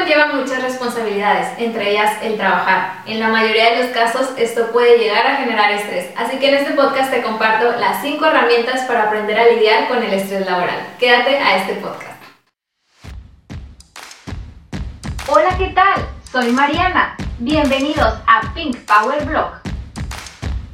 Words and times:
conlleva 0.00 0.28
muchas 0.28 0.62
responsabilidades, 0.62 1.48
entre 1.58 1.90
ellas 1.90 2.16
el 2.22 2.36
trabajar. 2.36 3.02
En 3.04 3.20
la 3.20 3.28
mayoría 3.28 3.70
de 3.70 3.84
los 3.84 3.86
casos 3.88 4.30
esto 4.38 4.72
puede 4.72 4.98
llegar 4.98 5.26
a 5.26 5.36
generar 5.36 5.70
estrés, 5.72 6.10
así 6.16 6.38
que 6.38 6.48
en 6.48 6.54
este 6.54 6.72
podcast 6.72 7.10
te 7.10 7.22
comparto 7.22 7.70
las 7.78 8.00
5 8.00 8.24
herramientas 8.24 8.86
para 8.86 9.04
aprender 9.04 9.38
a 9.38 9.46
lidiar 9.46 9.88
con 9.88 10.02
el 10.02 10.12
estrés 10.12 10.46
laboral. 10.46 10.78
Quédate 10.98 11.36
a 11.36 11.56
este 11.58 11.74
podcast. 11.74 12.18
Hola, 15.28 15.56
¿qué 15.58 15.68
tal? 15.68 16.08
Soy 16.32 16.50
Mariana. 16.50 17.16
Bienvenidos 17.38 18.14
a 18.26 18.54
Pink 18.54 18.78
Power 18.86 19.24
Blog. 19.26 19.52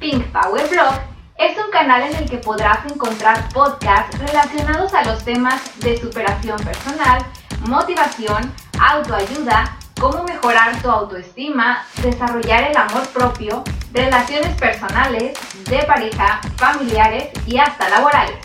Pink 0.00 0.26
Power 0.32 0.68
Blog 0.68 1.00
es 1.38 1.56
un 1.56 1.70
canal 1.70 2.02
en 2.02 2.14
el 2.14 2.28
que 2.28 2.36
podrás 2.36 2.84
encontrar 2.90 3.48
podcasts 3.54 4.18
relacionados 4.18 4.92
a 4.92 5.02
los 5.04 5.24
temas 5.24 5.62
de 5.80 5.96
superación 5.96 6.58
personal, 6.58 7.24
motivación, 7.66 8.52
autoayuda, 8.80 9.76
cómo 10.00 10.24
mejorar 10.24 10.80
tu 10.82 10.90
autoestima, 10.90 11.84
desarrollar 12.02 12.64
el 12.64 12.76
amor 12.76 13.06
propio, 13.08 13.64
relaciones 13.92 14.54
personales, 14.58 15.38
de 15.68 15.78
pareja, 15.84 16.40
familiares 16.56 17.30
y 17.46 17.58
hasta 17.58 17.88
laborales. 17.88 18.36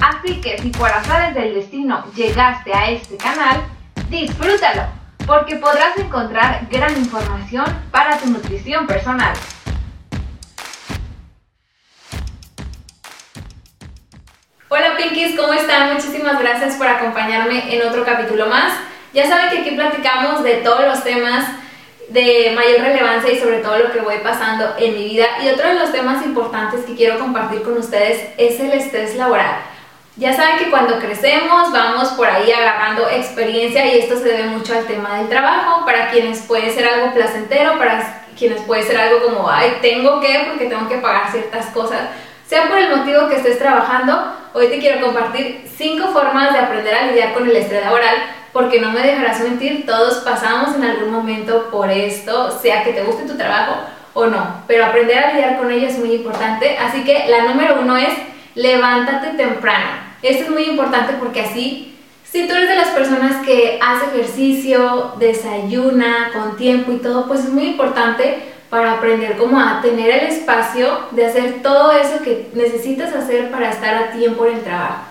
Así 0.00 0.40
que 0.40 0.58
si 0.58 0.70
por 0.70 0.90
azares 0.90 1.34
del 1.34 1.54
destino 1.54 2.04
llegaste 2.14 2.72
a 2.74 2.90
este 2.90 3.16
canal, 3.16 3.60
disfrútalo, 4.08 4.84
porque 5.26 5.56
podrás 5.56 5.96
encontrar 5.98 6.66
gran 6.70 6.96
información 6.96 7.66
para 7.90 8.16
tu 8.18 8.26
nutrición 8.30 8.86
personal. 8.86 9.34
Hola 14.68 14.96
Pinkies, 14.96 15.38
¿cómo 15.38 15.52
están? 15.52 15.94
Muchísimas 15.94 16.38
gracias 16.38 16.76
por 16.76 16.86
acompañarme 16.86 17.74
en 17.74 17.86
otro 17.86 18.04
capítulo 18.04 18.46
más. 18.46 18.89
Ya 19.12 19.28
saben 19.28 19.50
que 19.50 19.58
aquí 19.58 19.70
platicamos 19.72 20.42
de 20.44 20.54
todos 20.56 20.84
los 20.84 21.02
temas 21.02 21.44
de 22.08 22.52
mayor 22.54 22.80
relevancia 22.80 23.32
y 23.32 23.38
sobre 23.38 23.58
todo 23.58 23.78
lo 23.78 23.92
que 23.92 24.00
voy 24.00 24.18
pasando 24.22 24.74
en 24.78 24.94
mi 24.94 25.04
vida. 25.04 25.26
Y 25.42 25.48
otro 25.48 25.68
de 25.68 25.74
los 25.74 25.92
temas 25.92 26.24
importantes 26.24 26.84
que 26.84 26.94
quiero 26.94 27.18
compartir 27.18 27.62
con 27.62 27.76
ustedes 27.76 28.30
es 28.36 28.60
el 28.60 28.72
estrés 28.72 29.16
laboral. 29.16 29.62
Ya 30.16 30.34
saben 30.34 30.58
que 30.58 30.70
cuando 30.70 30.98
crecemos 30.98 31.72
vamos 31.72 32.08
por 32.10 32.26
ahí 32.26 32.50
agarrando 32.52 33.08
experiencia 33.08 33.86
y 33.86 34.00
esto 34.00 34.16
se 34.16 34.24
debe 34.24 34.44
mucho 34.48 34.74
al 34.74 34.86
tema 34.86 35.18
del 35.18 35.28
trabajo, 35.28 35.84
para 35.84 36.10
quienes 36.10 36.40
puede 36.42 36.70
ser 36.72 36.86
algo 36.86 37.14
placentero, 37.14 37.78
para 37.78 38.24
quienes 38.36 38.60
puede 38.62 38.82
ser 38.82 38.98
algo 38.98 39.22
como, 39.22 39.48
ay, 39.48 39.78
tengo 39.80 40.20
que 40.20 40.46
porque 40.48 40.66
tengo 40.66 40.88
que 40.88 40.98
pagar 40.98 41.30
ciertas 41.30 41.66
cosas, 41.66 42.10
sea 42.46 42.68
por 42.68 42.78
el 42.78 42.94
motivo 42.94 43.28
que 43.28 43.36
estés 43.36 43.58
trabajando, 43.58 44.36
hoy 44.52 44.66
te 44.66 44.78
quiero 44.78 45.00
compartir 45.00 45.64
cinco 45.76 46.08
formas 46.08 46.52
de 46.52 46.58
aprender 46.58 46.94
a 46.94 47.06
lidiar 47.06 47.32
con 47.32 47.48
el 47.48 47.56
estrés 47.56 47.82
laboral 47.82 48.16
porque 48.52 48.80
no 48.80 48.90
me 48.90 49.00
dejarás 49.00 49.40
mentir, 49.40 49.86
todos 49.86 50.18
pasamos 50.18 50.74
en 50.74 50.84
algún 50.84 51.12
momento 51.12 51.68
por 51.70 51.90
esto, 51.90 52.50
sea 52.50 52.82
que 52.82 52.92
te 52.92 53.02
guste 53.02 53.26
tu 53.26 53.36
trabajo 53.36 53.76
o 54.14 54.26
no, 54.26 54.62
pero 54.66 54.86
aprender 54.86 55.18
a 55.18 55.32
lidiar 55.32 55.58
con 55.58 55.70
ello 55.70 55.86
es 55.86 55.98
muy 55.98 56.14
importante, 56.14 56.76
así 56.78 57.04
que 57.04 57.26
la 57.28 57.42
número 57.44 57.80
uno 57.80 57.96
es 57.96 58.12
levántate 58.54 59.36
temprano. 59.36 60.10
Esto 60.22 60.44
es 60.44 60.50
muy 60.50 60.64
importante 60.64 61.14
porque 61.18 61.42
así, 61.42 61.96
si 62.24 62.46
tú 62.46 62.54
eres 62.54 62.68
de 62.68 62.76
las 62.76 62.88
personas 62.88 63.44
que 63.46 63.78
hace 63.80 64.06
ejercicio, 64.06 65.14
desayuna 65.18 66.30
con 66.32 66.56
tiempo 66.56 66.92
y 66.92 66.98
todo, 66.98 67.26
pues 67.26 67.40
es 67.40 67.50
muy 67.50 67.68
importante 67.68 68.42
para 68.68 68.92
aprender 68.92 69.36
como 69.36 69.58
a 69.58 69.80
tener 69.80 70.10
el 70.10 70.26
espacio 70.28 71.06
de 71.10 71.26
hacer 71.26 71.62
todo 71.62 71.90
eso 71.92 72.22
que 72.22 72.50
necesitas 72.54 73.12
hacer 73.14 73.50
para 73.50 73.70
estar 73.70 73.94
a 73.94 74.10
tiempo 74.12 74.46
en 74.46 74.58
el 74.58 74.62
trabajo. 74.62 75.04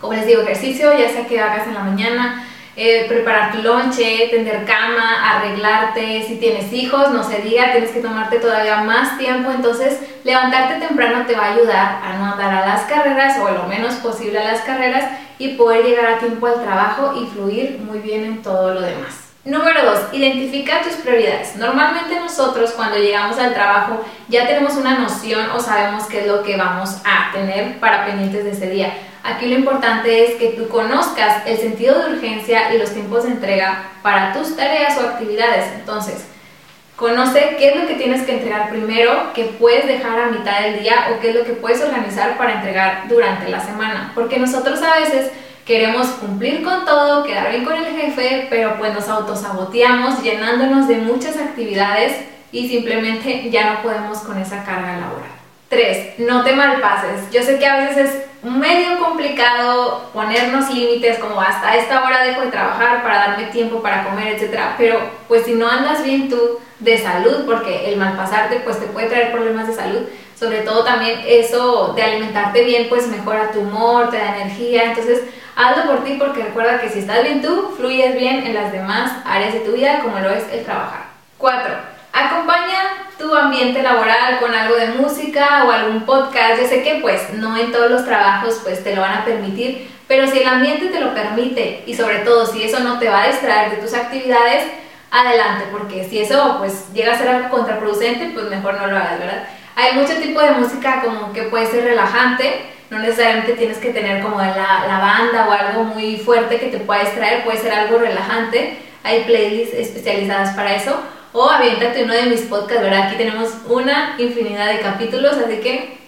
Como 0.00 0.14
les 0.14 0.26
digo, 0.26 0.40
ejercicio, 0.40 0.96
ya 0.98 1.10
sea 1.10 1.26
que 1.26 1.40
hagas 1.40 1.66
en 1.66 1.74
la 1.74 1.80
mañana, 1.80 2.46
eh, 2.82 3.04
preparar 3.06 3.52
tu 3.52 3.62
lonche, 3.62 4.28
tender 4.30 4.64
cama, 4.64 5.36
arreglarte, 5.36 6.24
si 6.26 6.36
tienes 6.36 6.72
hijos, 6.72 7.10
no 7.10 7.22
se 7.22 7.42
diga, 7.42 7.72
tienes 7.72 7.90
que 7.90 8.00
tomarte 8.00 8.38
todavía 8.38 8.78
más 8.78 9.18
tiempo, 9.18 9.50
entonces 9.50 10.00
levantarte 10.24 10.86
temprano 10.86 11.26
te 11.26 11.36
va 11.36 11.44
a 11.44 11.52
ayudar 11.52 12.00
a 12.02 12.16
no 12.16 12.32
andar 12.32 12.54
a 12.54 12.66
las 12.66 12.84
carreras 12.84 13.38
o 13.38 13.50
lo 13.50 13.64
menos 13.64 13.96
posible 13.96 14.38
a 14.38 14.52
las 14.52 14.62
carreras 14.62 15.04
y 15.38 15.56
poder 15.56 15.84
llegar 15.84 16.06
a 16.06 16.18
tiempo 16.20 16.46
al 16.46 16.62
trabajo 16.62 17.20
y 17.20 17.26
fluir 17.26 17.78
muy 17.84 17.98
bien 17.98 18.24
en 18.24 18.42
todo 18.42 18.72
lo 18.72 18.80
demás. 18.80 19.19
Número 19.50 19.84
2. 19.84 19.98
Identifica 20.12 20.80
tus 20.82 20.92
prioridades. 20.92 21.56
Normalmente 21.56 22.20
nosotros 22.20 22.70
cuando 22.70 22.98
llegamos 22.98 23.36
al 23.36 23.52
trabajo 23.52 24.04
ya 24.28 24.46
tenemos 24.46 24.76
una 24.76 24.96
noción 24.96 25.50
o 25.50 25.58
sabemos 25.58 26.04
qué 26.06 26.20
es 26.20 26.28
lo 26.28 26.44
que 26.44 26.56
vamos 26.56 26.98
a 27.04 27.32
tener 27.32 27.80
para 27.80 28.06
pendientes 28.06 28.44
de 28.44 28.52
ese 28.52 28.70
día. 28.70 28.94
Aquí 29.24 29.46
lo 29.46 29.56
importante 29.56 30.24
es 30.24 30.36
que 30.36 30.50
tú 30.50 30.68
conozcas 30.68 31.42
el 31.46 31.58
sentido 31.58 32.00
de 32.00 32.14
urgencia 32.14 32.72
y 32.72 32.78
los 32.78 32.92
tiempos 32.92 33.24
de 33.24 33.30
entrega 33.30 33.90
para 34.02 34.32
tus 34.32 34.56
tareas 34.56 34.96
o 34.98 35.08
actividades. 35.08 35.66
Entonces, 35.74 36.26
conoce 36.94 37.56
qué 37.58 37.70
es 37.70 37.76
lo 37.76 37.88
que 37.88 37.94
tienes 37.94 38.22
que 38.22 38.34
entregar 38.34 38.70
primero, 38.70 39.32
qué 39.34 39.46
puedes 39.58 39.88
dejar 39.88 40.16
a 40.16 40.26
mitad 40.26 40.60
del 40.60 40.80
día 40.80 41.08
o 41.10 41.20
qué 41.20 41.30
es 41.30 41.34
lo 41.34 41.42
que 41.42 41.54
puedes 41.54 41.82
organizar 41.82 42.38
para 42.38 42.52
entregar 42.52 43.08
durante 43.08 43.48
la 43.48 43.58
semana. 43.58 44.12
Porque 44.14 44.38
nosotros 44.38 44.80
a 44.80 45.00
veces 45.00 45.32
queremos 45.70 46.08
cumplir 46.08 46.64
con 46.64 46.84
todo, 46.84 47.22
quedar 47.22 47.48
bien 47.48 47.64
con 47.64 47.76
el 47.76 47.84
jefe, 47.84 48.48
pero 48.50 48.76
pues 48.76 48.92
nos 48.92 49.08
autosaboteamos 49.08 50.20
llenándonos 50.20 50.88
de 50.88 50.96
muchas 50.96 51.36
actividades 51.36 52.24
y 52.50 52.68
simplemente 52.68 53.48
ya 53.52 53.74
no 53.74 53.82
podemos 53.82 54.18
con 54.18 54.36
esa 54.40 54.64
carga 54.64 54.96
laboral. 54.96 55.30
3. 55.68 56.18
No 56.18 56.42
te 56.42 56.56
malpases. 56.56 57.30
Yo 57.30 57.44
sé 57.44 57.60
que 57.60 57.66
a 57.68 57.86
veces 57.86 58.10
es 58.10 58.42
medio 58.42 58.98
complicado 58.98 60.10
ponernos 60.12 60.74
límites 60.74 61.20
como 61.20 61.40
hasta 61.40 61.76
esta 61.76 62.02
hora 62.02 62.24
dejo 62.24 62.40
de 62.40 62.48
trabajar 62.48 63.04
para 63.04 63.18
darme 63.18 63.44
tiempo 63.44 63.80
para 63.80 64.02
comer, 64.02 64.34
etc. 64.34 64.60
Pero 64.76 64.98
pues 65.28 65.44
si 65.44 65.52
no 65.52 65.70
andas 65.70 66.02
bien 66.02 66.28
tú 66.28 66.58
de 66.80 66.98
salud, 66.98 67.44
porque 67.46 67.92
el 67.92 67.96
malpasarte 67.96 68.56
pues 68.64 68.80
te 68.80 68.86
puede 68.86 69.06
traer 69.06 69.30
problemas 69.30 69.68
de 69.68 69.74
salud, 69.74 70.00
sobre 70.36 70.62
todo 70.62 70.82
también 70.82 71.20
eso 71.24 71.92
de 71.94 72.02
alimentarte 72.02 72.64
bien 72.64 72.88
pues 72.88 73.06
mejora 73.06 73.52
tu 73.52 73.60
humor, 73.60 74.10
te 74.10 74.16
da 74.16 74.36
energía, 74.40 74.86
entonces 74.86 75.20
hazlo 75.56 75.84
por 75.84 76.04
ti 76.04 76.16
porque 76.18 76.44
recuerda 76.44 76.80
que 76.80 76.88
si 76.88 77.00
estás 77.00 77.22
bien 77.22 77.42
tú, 77.42 77.74
fluyes 77.76 78.14
bien 78.14 78.46
en 78.46 78.54
las 78.54 78.72
demás 78.72 79.12
áreas 79.24 79.52
de 79.52 79.60
tu 79.60 79.72
vida 79.72 80.00
como 80.00 80.18
lo 80.18 80.30
es 80.30 80.44
el 80.52 80.64
trabajar. 80.64 81.04
4. 81.38 81.74
Acompaña 82.12 82.78
tu 83.18 83.34
ambiente 83.34 83.82
laboral 83.82 84.38
con 84.40 84.54
algo 84.54 84.76
de 84.76 84.88
música 84.88 85.64
o 85.66 85.70
algún 85.70 86.04
podcast. 86.04 86.60
Yo 86.60 86.66
sé 86.66 86.82
que 86.82 86.96
pues 86.96 87.32
no 87.34 87.56
en 87.56 87.72
todos 87.72 87.90
los 87.90 88.04
trabajos 88.04 88.60
pues 88.62 88.82
te 88.82 88.94
lo 88.94 89.02
van 89.02 89.18
a 89.18 89.24
permitir, 89.24 89.90
pero 90.08 90.26
si 90.26 90.40
el 90.40 90.48
ambiente 90.48 90.86
te 90.86 91.00
lo 91.00 91.14
permite 91.14 91.84
y 91.86 91.94
sobre 91.94 92.18
todo 92.20 92.46
si 92.46 92.64
eso 92.64 92.80
no 92.80 92.98
te 92.98 93.08
va 93.08 93.22
a 93.22 93.28
distraer 93.28 93.70
de 93.70 93.76
tus 93.76 93.94
actividades, 93.94 94.64
adelante, 95.10 95.66
porque 95.72 96.08
si 96.08 96.20
eso 96.20 96.56
pues 96.58 96.92
llega 96.92 97.12
a 97.12 97.18
ser 97.18 97.28
algo 97.28 97.50
contraproducente, 97.50 98.30
pues 98.32 98.46
mejor 98.46 98.74
no 98.74 98.86
lo 98.86 98.96
hagas, 98.96 99.18
¿verdad? 99.18 99.44
Hay 99.76 99.94
mucho 99.94 100.14
tipo 100.14 100.40
de 100.40 100.52
música 100.52 101.02
como 101.02 101.32
que 101.32 101.44
puede 101.44 101.66
ser 101.66 101.84
relajante, 101.84 102.70
no 102.90 102.98
necesariamente 102.98 103.52
tienes 103.52 103.78
que 103.78 103.90
tener 103.90 104.22
como 104.22 104.38
la, 104.38 104.84
la 104.86 104.98
banda 104.98 105.48
o 105.48 105.52
algo 105.52 105.84
muy 105.84 106.16
fuerte 106.16 106.58
que 106.58 106.66
te 106.66 106.78
pueda 106.78 107.00
distraer, 107.00 107.44
puede 107.44 107.58
ser 107.58 107.72
algo 107.72 107.98
relajante, 107.98 108.78
hay 109.02 109.24
playlists 109.24 109.74
especializadas 109.74 110.54
para 110.54 110.74
eso, 110.74 111.00
o 111.32 111.48
aviéntate 111.48 112.02
uno 112.04 112.14
de 112.14 112.24
mis 112.24 112.42
podcasts, 112.42 112.82
¿verdad? 112.82 113.06
Aquí 113.06 113.16
tenemos 113.16 113.50
una 113.68 114.16
infinidad 114.18 114.66
de 114.66 114.80
capítulos, 114.80 115.36
así 115.36 115.58
que 115.58 116.00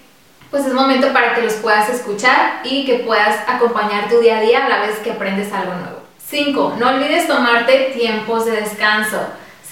pues 0.51 0.67
es 0.67 0.75
momento 0.75 1.13
para 1.15 1.35
que 1.35 1.43
los 1.43 1.55
puedas 1.55 1.89
escuchar 1.89 2.61
y 2.63 2.85
que 2.85 2.97
puedas 2.99 3.39
acompañar 3.49 4.11
tu 4.11 4.21
día 4.21 4.37
a 4.37 4.41
día 4.43 4.67
a 4.67 4.69
la 4.69 4.81
vez 4.83 4.99
que 4.99 5.13
aprendes 5.13 5.51
algo 5.53 5.73
nuevo. 5.73 6.03
5. 6.29 6.77
No 6.79 6.91
olvides 6.91 7.27
tomarte 7.27 7.93
tiempos 7.97 8.45
de 8.45 8.53
descanso. 8.53 9.19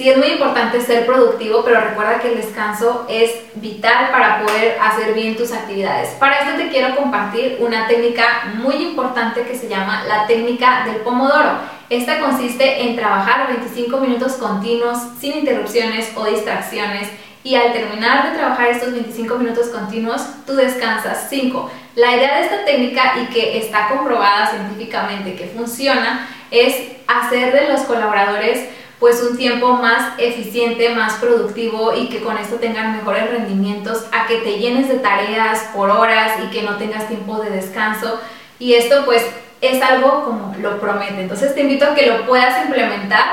Sí, 0.00 0.08
es 0.08 0.16
muy 0.16 0.28
importante 0.28 0.80
ser 0.80 1.04
productivo, 1.04 1.62
pero 1.62 1.78
recuerda 1.78 2.20
que 2.20 2.28
el 2.28 2.36
descanso 2.38 3.04
es 3.06 3.34
vital 3.56 4.08
para 4.10 4.40
poder 4.40 4.78
hacer 4.80 5.12
bien 5.12 5.36
tus 5.36 5.52
actividades. 5.52 6.08
Para 6.18 6.38
esto 6.38 6.56
te 6.56 6.70
quiero 6.70 6.96
compartir 6.96 7.58
una 7.60 7.86
técnica 7.86 8.50
muy 8.54 8.76
importante 8.76 9.42
que 9.42 9.54
se 9.54 9.68
llama 9.68 10.04
la 10.08 10.26
técnica 10.26 10.86
del 10.86 11.02
pomodoro. 11.02 11.50
Esta 11.90 12.18
consiste 12.18 12.80
en 12.80 12.96
trabajar 12.96 13.48
25 13.48 13.98
minutos 13.98 14.36
continuos 14.36 14.96
sin 15.20 15.40
interrupciones 15.40 16.10
o 16.16 16.24
distracciones 16.24 17.06
y 17.44 17.56
al 17.56 17.74
terminar 17.74 18.30
de 18.30 18.38
trabajar 18.38 18.68
estos 18.68 18.94
25 18.94 19.34
minutos 19.34 19.66
continuos, 19.66 20.22
tú 20.46 20.54
descansas 20.54 21.26
5. 21.28 21.70
La 21.96 22.16
idea 22.16 22.38
de 22.38 22.44
esta 22.44 22.64
técnica 22.64 23.16
y 23.22 23.26
que 23.26 23.58
está 23.58 23.88
comprobada 23.88 24.46
científicamente 24.46 25.34
que 25.34 25.48
funciona 25.48 26.26
es 26.50 26.74
hacer 27.06 27.52
de 27.52 27.68
los 27.70 27.82
colaboradores 27.82 28.80
pues 29.00 29.22
un 29.22 29.38
tiempo 29.38 29.72
más 29.72 30.12
eficiente, 30.18 30.90
más 30.90 31.14
productivo 31.14 31.94
y 31.96 32.10
que 32.10 32.20
con 32.20 32.36
esto 32.36 32.56
tengan 32.56 32.94
mejores 32.94 33.30
rendimientos 33.30 34.04
a 34.12 34.26
que 34.26 34.36
te 34.36 34.58
llenes 34.58 34.88
de 34.88 34.96
tareas 34.96 35.70
por 35.74 35.88
horas 35.88 36.32
y 36.44 36.50
que 36.50 36.62
no 36.62 36.76
tengas 36.76 37.08
tiempo 37.08 37.38
de 37.38 37.48
descanso. 37.48 38.20
Y 38.58 38.74
esto 38.74 39.06
pues 39.06 39.26
es 39.62 39.82
algo 39.82 40.24
como 40.24 40.54
lo 40.60 40.78
promete. 40.78 41.22
Entonces 41.22 41.54
te 41.54 41.62
invito 41.62 41.86
a 41.86 41.94
que 41.94 42.06
lo 42.06 42.26
puedas 42.26 42.62
implementar. 42.66 43.24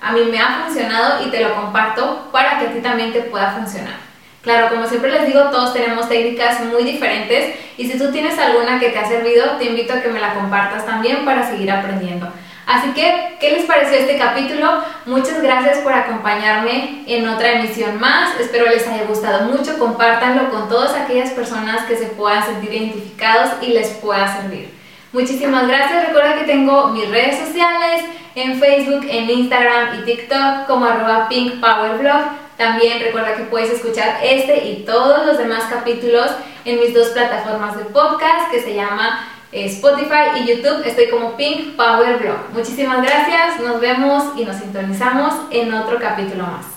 A 0.00 0.12
mí 0.12 0.20
me 0.30 0.38
ha 0.38 0.62
funcionado 0.64 1.26
y 1.26 1.30
te 1.30 1.40
lo 1.40 1.54
comparto 1.56 2.28
para 2.30 2.60
que 2.60 2.66
a 2.66 2.72
ti 2.72 2.78
también 2.78 3.12
te 3.12 3.22
pueda 3.22 3.50
funcionar. 3.50 4.06
Claro, 4.42 4.68
como 4.68 4.86
siempre 4.86 5.10
les 5.10 5.26
digo, 5.26 5.50
todos 5.50 5.72
tenemos 5.72 6.08
técnicas 6.08 6.60
muy 6.60 6.84
diferentes 6.84 7.56
y 7.76 7.90
si 7.90 7.98
tú 7.98 8.12
tienes 8.12 8.38
alguna 8.38 8.78
que 8.78 8.90
te 8.90 8.98
ha 9.00 9.08
servido, 9.08 9.56
te 9.58 9.64
invito 9.64 9.92
a 9.92 10.00
que 10.00 10.08
me 10.08 10.20
la 10.20 10.34
compartas 10.34 10.86
también 10.86 11.24
para 11.24 11.50
seguir 11.50 11.68
aprendiendo. 11.72 12.28
Así 12.66 12.90
que, 12.94 13.36
¿qué 13.38 13.52
les 13.52 13.64
pareció 13.64 13.96
este 13.96 14.18
capítulo? 14.18 14.82
Muchas 15.06 15.40
gracias 15.40 15.78
por 15.78 15.92
acompañarme 15.92 17.04
en 17.06 17.28
otra 17.28 17.52
emisión 17.52 18.00
más. 18.00 18.38
Espero 18.40 18.66
les 18.66 18.86
haya 18.88 19.04
gustado 19.04 19.48
mucho. 19.52 19.78
Compártanlo 19.78 20.50
con 20.50 20.68
todas 20.68 20.92
aquellas 20.94 21.30
personas 21.30 21.84
que 21.86 21.96
se 21.96 22.06
puedan 22.06 22.44
sentir 22.44 22.74
identificados 22.74 23.50
y 23.62 23.68
les 23.68 23.90
pueda 23.90 24.36
servir. 24.36 24.74
Muchísimas 25.12 25.68
gracias. 25.68 26.08
Recuerda 26.08 26.34
que 26.34 26.44
tengo 26.44 26.88
mis 26.88 27.08
redes 27.08 27.38
sociales 27.38 28.04
en 28.34 28.58
Facebook, 28.58 29.06
en 29.08 29.30
Instagram 29.30 30.00
y 30.00 30.04
TikTok 30.04 30.66
como 30.66 30.86
arroba 30.86 31.28
pinkpowerblog. 31.28 32.46
También 32.56 32.98
recuerda 33.00 33.36
que 33.36 33.44
puedes 33.44 33.70
escuchar 33.70 34.18
este 34.24 34.66
y 34.66 34.84
todos 34.84 35.24
los 35.24 35.38
demás 35.38 35.64
capítulos 35.70 36.32
en 36.64 36.80
mis 36.80 36.92
dos 36.92 37.08
plataformas 37.08 37.76
de 37.76 37.84
podcast 37.84 38.50
que 38.50 38.60
se 38.60 38.74
llama 38.74 39.35
Spotify 39.64 40.38
y 40.40 40.46
YouTube. 40.46 40.82
Estoy 40.84 41.08
como 41.08 41.36
Pink 41.36 41.76
Power 41.76 42.18
Blog. 42.18 42.50
Muchísimas 42.52 43.02
gracias, 43.02 43.60
nos 43.60 43.80
vemos 43.80 44.24
y 44.36 44.44
nos 44.44 44.56
sintonizamos 44.56 45.34
en 45.50 45.72
otro 45.72 45.98
capítulo 45.98 46.44
más. 46.44 46.75